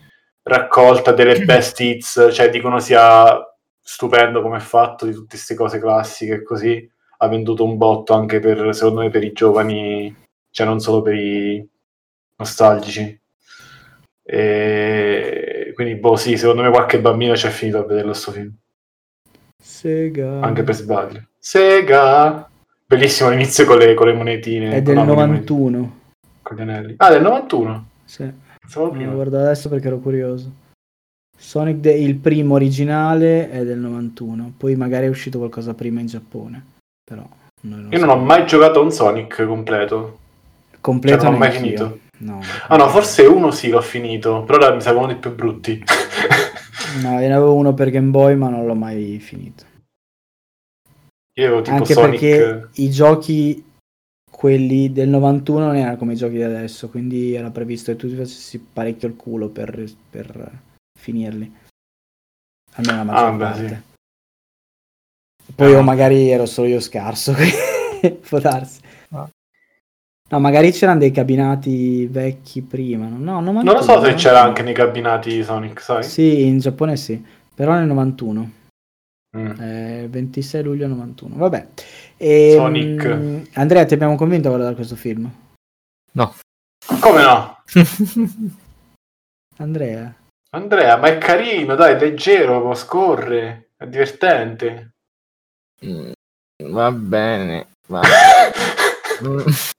raccolta 0.43 1.11
delle 1.11 1.39
best 1.45 1.79
hits, 1.79 2.29
cioè 2.31 2.51
dicono 2.51 2.79
sia 2.79 3.48
stupendo 3.91 4.43
come 4.43 4.57
è 4.57 4.59
fatto 4.61 5.07
di 5.07 5.13
tutte 5.13 5.29
queste 5.29 5.55
cose 5.55 5.79
classiche 5.79 6.43
così, 6.43 6.87
ha 7.17 7.27
venduto 7.27 7.63
un 7.63 7.75
botto 7.75 8.13
anche 8.13 8.39
per, 8.39 8.75
secondo 8.75 9.01
me, 9.01 9.09
per 9.09 9.23
i 9.23 9.31
giovani, 9.31 10.15
cioè 10.51 10.67
non 10.67 10.79
solo 10.79 11.01
per 11.01 11.15
i 11.15 11.67
nostalgici. 12.35 13.19
E 14.21 15.71
quindi, 15.73 15.95
boh, 15.95 16.15
sì, 16.17 16.37
secondo 16.37 16.61
me 16.61 16.69
qualche 16.69 16.99
bambino 16.99 17.35
ci 17.35 17.47
è 17.47 17.49
finito 17.49 17.79
a 17.79 17.83
vederlo 17.83 18.13
sto 18.13 18.31
film. 18.31 18.53
Sega. 19.57 20.39
Anche 20.39 20.61
per 20.61 20.75
sbaglio. 20.75 21.23
Sega! 21.39 22.47
Bellissimo 22.85 23.31
l'inizio 23.31 23.65
con 23.65 23.79
le, 23.79 23.95
con 23.95 24.05
le 24.05 24.13
monetine. 24.13 24.75
È 24.75 24.81
del 24.83 24.95
no, 24.97 25.03
91. 25.03 25.99
Con 26.43 26.55
gli 26.55 26.61
anelli. 26.61 26.93
Ah, 26.97 27.09
del 27.09 27.23
91? 27.23 27.87
Sì. 28.05 28.31
Lo 28.75 28.91
guardo 28.91 29.39
adesso 29.39 29.67
perché 29.67 29.87
ero 29.87 29.97
curioso. 29.97 30.67
Sonic 31.39 31.77
de- 31.77 31.93
il 31.93 32.15
primo 32.15 32.55
originale 32.55 33.49
è 33.49 33.63
del 33.63 33.79
91, 33.79 34.53
poi 34.57 34.75
magari 34.75 35.05
è 35.05 35.09
uscito 35.09 35.37
qualcosa 35.37 35.73
prima 35.73 36.01
in 36.01 36.07
Giappone. 36.07 36.65
Però 37.03 37.25
non 37.61 37.87
Io 37.91 37.99
non 37.99 38.09
ho 38.09 38.17
mai 38.17 38.45
giocato 38.45 38.81
un 38.81 38.91
Sonic 38.91 39.45
completo. 39.45 40.19
Completo 40.81 41.21
cioè, 41.21 41.25
non 41.25 41.35
ho 41.35 41.37
mai 41.37 41.51
finito. 41.51 41.99
No, 42.19 42.41
ah 42.67 42.75
no, 42.75 42.89
forse 42.89 43.23
uno 43.23 43.51
sì 43.51 43.69
l'ho 43.69 43.81
finito, 43.81 44.43
però 44.43 44.57
ora 44.57 44.75
mi 44.75 44.81
sa 44.81 44.91
uno 44.91 45.07
dei 45.07 45.15
più 45.15 45.33
brutti. 45.33 45.81
no, 47.01 47.11
io 47.13 47.27
ne 47.27 47.33
avevo 47.33 47.55
uno 47.55 47.73
per 47.73 47.89
Game 47.89 48.09
Boy, 48.09 48.35
ma 48.35 48.49
non 48.49 48.65
l'ho 48.65 48.75
mai 48.75 49.17
finito. 49.19 49.63
Io 51.35 51.45
avevo 51.45 51.61
tipo 51.61 51.77
Anche 51.77 51.93
Sonic... 51.93 52.19
perché 52.19 52.69
i 52.81 52.89
giochi, 52.89 53.63
quelli 54.29 54.91
del 54.91 55.07
91, 55.07 55.65
non 55.67 55.75
erano 55.77 55.95
come 55.95 56.13
i 56.13 56.17
giochi 56.17 56.35
di 56.35 56.43
adesso, 56.43 56.89
quindi 56.89 57.33
era 57.33 57.49
previsto 57.49 57.93
che 57.93 57.97
tu 57.97 58.09
ti 58.09 58.15
facessi 58.15 58.59
parecchio 58.59 59.07
il 59.07 59.15
culo 59.15 59.47
per, 59.47 59.85
per 60.09 60.51
finirli. 60.99 61.51
Almeno 62.73 62.97
la 62.97 63.03
maggior 63.03 63.33
ah, 63.33 63.37
parte. 63.37 63.61
Beh, 63.61 63.67
sì. 65.45 65.53
Poi 65.55 65.75
ah. 65.75 65.81
magari 65.81 66.29
ero 66.29 66.45
solo 66.45 66.67
io 66.67 66.79
scarso, 66.79 67.33
può 68.27 68.39
darsi. 68.39 68.81
No, 70.31 70.39
magari 70.39 70.71
c'erano 70.71 70.99
dei 70.99 71.09
cabinati 71.09 72.05
vecchi 72.05 72.61
prima. 72.61 73.07
No, 73.07 73.39
91, 73.39 73.63
non 73.63 73.73
lo 73.73 73.81
so 73.81 73.99
se 74.03 74.13
c'era 74.13 74.43
anche 74.43 74.61
nei 74.61 74.75
cabinati 74.75 75.43
Sonic, 75.43 75.81
sai? 75.81 76.03
Sì, 76.03 76.45
in 76.45 76.59
Giappone 76.59 76.97
sì, 76.97 77.23
però 77.53 77.73
nel 77.73 77.87
91. 77.87 78.51
Mm. 79.35 79.59
Eh, 79.59 80.07
26 80.07 80.63
luglio 80.63 80.85
91. 80.85 81.35
Vabbè. 81.35 81.67
E, 82.15 82.51
ehm, 82.51 82.57
Sonic. 82.57 83.05
Mh, 83.05 83.47
Andrea, 83.53 83.85
ti 83.85 83.95
abbiamo 83.95 84.15
convinto 84.15 84.47
a 84.47 84.51
guardare 84.51 84.75
questo 84.75 84.95
film? 84.95 85.31
No. 86.11 86.35
Come 86.99 87.23
no? 87.23 87.63
Andrea. 89.57 90.13
Andrea, 90.51 90.97
ma 90.97 91.07
è 91.07 91.17
carino, 91.17 91.75
dai, 91.75 91.93
è 91.93 91.99
leggero, 91.99 92.73
scorre, 92.73 93.71
è 93.77 93.85
divertente. 93.85 94.93
Mm, 95.85 96.11
va 96.65 96.91
bene, 96.91 97.67
va. 97.87 98.01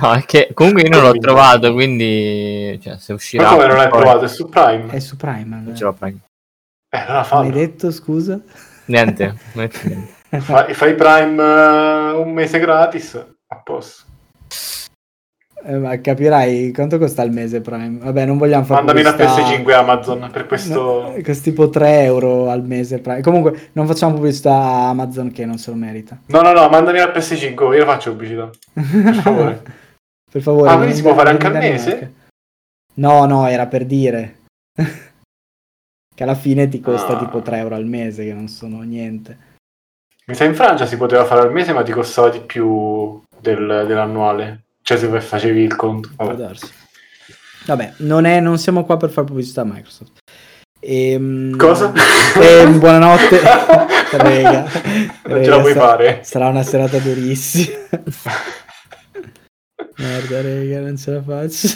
No, 0.00 0.14
è 0.14 0.24
che 0.24 0.50
comunque 0.54 0.80
io 0.82 0.88
non 0.88 1.02
l'ho 1.02 1.12
trovato, 1.18 1.74
quindi 1.74 2.80
cioè, 2.82 2.96
se 2.96 3.12
uscirà... 3.12 3.42
Ma 3.42 3.50
come 3.50 3.66
non 3.66 3.76
l'hai 3.76 3.90
trovato? 3.90 4.24
È 4.24 4.28
su 4.28 4.48
Prime? 4.48 4.90
È 4.90 4.98
su 4.98 5.14
Prime. 5.16 5.60
Non 5.60 5.76
ce 5.76 5.84
l'ho 5.84 5.92
Prime. 5.92 6.20
Eh, 6.88 6.98
allora 6.98 7.22
fallo. 7.22 7.42
hai 7.44 7.52
detto, 7.52 7.90
scusa? 7.90 8.40
Niente, 8.86 9.36
niente. 9.52 10.16
fai, 10.40 10.72
fai 10.72 10.94
Prime 10.94 11.42
uh, 11.42 12.18
un 12.18 12.32
mese 12.32 12.58
gratis, 12.58 13.14
a 13.14 13.56
posto. 13.62 14.04
Eh, 15.62 15.76
ma 15.76 16.00
capirai 16.00 16.72
quanto 16.72 16.96
costa 16.98 17.22
il 17.22 17.32
mese 17.32 17.60
Prime? 17.60 17.98
Vabbè, 17.98 18.24
non 18.24 18.38
vogliamo 18.38 18.64
fare 18.64 18.82
Mandami 18.82 19.06
una 19.06 19.16
PS5 19.16 19.72
Amazon 19.72 20.28
per 20.32 20.46
questo. 20.46 20.82
No, 20.82 21.14
costa 21.22 21.42
tipo 21.42 21.68
3 21.68 22.02
euro 22.04 22.48
al 22.48 22.64
mese 22.64 22.98
Prime. 22.98 23.20
Comunque, 23.20 23.70
non 23.72 23.86
facciamo 23.86 24.14
pubblicità 24.14 24.54
a 24.54 24.88
Amazon 24.88 25.30
che 25.30 25.44
non 25.44 25.58
se 25.58 25.70
lo 25.70 25.76
merita. 25.76 26.18
No, 26.26 26.40
no, 26.40 26.52
no, 26.52 26.68
mandami 26.68 26.98
la 26.98 27.12
PS5, 27.12 27.74
io 27.74 27.84
faccio 27.84 28.10
pubblicità. 28.12 28.50
Per 28.72 29.14
favore. 29.16 29.62
per 30.30 30.42
favore. 30.42 30.70
Ah, 30.70 30.76
quindi 30.76 30.94
si 30.94 31.02
può 31.02 31.14
fare 31.14 31.30
anche 31.30 31.46
al 31.46 31.52
mese? 31.52 32.12
No, 32.94 33.26
no, 33.26 33.46
era 33.46 33.66
per 33.66 33.84
dire. 33.84 34.36
che 36.14 36.22
alla 36.22 36.34
fine 36.34 36.68
ti 36.68 36.80
costa 36.80 37.16
ah. 37.16 37.18
tipo 37.18 37.42
3 37.42 37.58
euro 37.58 37.74
al 37.74 37.86
mese, 37.86 38.24
che 38.24 38.32
non 38.32 38.48
sono 38.48 38.80
niente. 38.80 39.48
Mi 40.24 40.34
sa 40.34 40.44
in 40.44 40.54
Francia 40.54 40.86
si 40.86 40.96
poteva 40.96 41.24
fare 41.24 41.42
al 41.42 41.52
mese, 41.52 41.72
ma 41.72 41.82
ti 41.82 41.92
costava 41.92 42.30
di 42.30 42.40
più 42.40 43.20
del, 43.38 43.84
dell'annuale. 43.86 44.62
Cioè, 44.90 44.98
se 44.98 45.20
facevi 45.20 45.62
il 45.62 45.76
conto. 45.76 46.10
Vabbè, 46.16 46.50
vabbè 47.66 47.92
non, 47.98 48.24
è, 48.24 48.40
non 48.40 48.58
siamo 48.58 48.84
qua 48.84 48.96
per 48.96 49.10
fare 49.10 49.24
pubblicità 49.28 49.60
a 49.60 49.64
Microsoft. 49.64 50.18
Ehm, 50.80 51.56
Cosa? 51.56 51.92
E, 52.36 52.66
buonanotte, 52.76 53.38
rega. 54.18 54.66
Non 55.26 55.44
ce 55.44 55.48
la 55.48 55.60
puoi 55.60 55.74
sarà, 55.74 55.86
fare. 55.86 56.20
Sarà 56.24 56.48
una 56.48 56.64
serata 56.64 56.98
durissima. 56.98 57.76
Merda, 59.98 60.40
rega, 60.40 60.80
non 60.80 60.96
ce 60.96 61.10
la 61.12 61.22
faccio. 61.22 61.68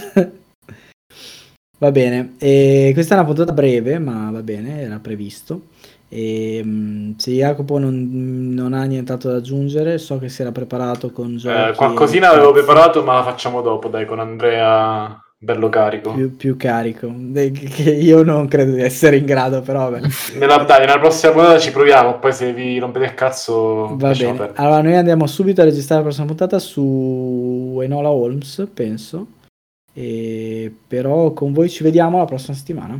Va 1.79 1.93
bene, 1.93 2.35
e 2.39 2.91
questa 2.95 3.15
è 3.15 3.19
una 3.19 3.27
puntata 3.27 3.53
breve, 3.53 4.01
ma 4.01 4.29
va 4.33 4.43
bene, 4.43 4.81
era 4.81 4.99
previsto. 4.99 5.69
E, 6.15 6.59
ehm, 6.59 7.17
se 7.17 7.33
Jacopo 7.33 7.79
non, 7.79 8.53
non, 8.55 8.73
ha 8.73 8.85
nient'altro 8.85 9.33
da 9.33 9.39
aggiungere, 9.39 9.99
so 9.99 10.19
che 10.19 10.29
si 10.29 10.43
era 10.43 10.53
preparato 10.53 11.11
con 11.11 11.37
giochi. 11.37 11.71
Eh, 11.71 11.75
qualcosina 11.75 12.31
avevo 12.31 12.53
preparato, 12.53 13.03
ma 13.03 13.15
la 13.15 13.25
facciamo 13.25 13.61
dopo, 13.63 13.89
dai, 13.89 14.07
con 14.07 14.21
Andrea 14.21 15.21
bello 15.37 15.69
carico. 15.69 16.13
Più, 16.13 16.37
più, 16.37 16.57
carico, 16.57 17.13
che 17.33 17.91
io 17.91 18.23
non 18.23 18.47
credo 18.47 18.73
di 18.73 18.81
essere 18.81 19.17
in 19.17 19.25
grado, 19.25 19.61
però 19.63 19.91
vabbè. 19.91 20.07
Nella, 20.39 20.59
dai, 20.59 20.87
nella 20.87 21.01
prossima 21.01 21.33
puntata 21.33 21.59
ci 21.59 21.73
proviamo, 21.73 22.21
poi 22.21 22.33
se 22.33 22.53
vi 22.53 22.79
rompete 22.79 23.07
il 23.07 23.15
cazzo... 23.15 23.97
Va 23.97 24.13
bene, 24.13 24.35
perdere. 24.35 24.53
allora 24.55 24.83
noi 24.83 24.95
andiamo 24.95 25.27
subito 25.27 25.63
a 25.63 25.65
registrare 25.65 26.01
la 26.01 26.07
prossima 26.07 26.29
puntata 26.29 26.61
su 26.61 27.81
Enola 27.83 28.11
Holmes, 28.11 28.69
penso. 28.73 29.27
E... 29.93 30.73
Però 30.87 31.33
con 31.33 31.53
voi 31.53 31.69
ci 31.69 31.83
vediamo 31.83 32.19
la 32.19 32.25
prossima 32.25 32.57
settimana. 32.57 32.97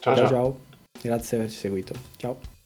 ciao. 0.00 0.16
ciao. 0.16 0.28
ciao. 0.28 0.66
Grazie 1.02 1.36
per 1.36 1.46
averci 1.46 1.58
seguito. 1.58 1.94
Ciao. 2.16 2.57